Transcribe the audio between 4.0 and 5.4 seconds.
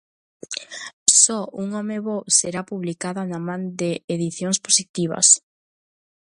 Edicións Positivas.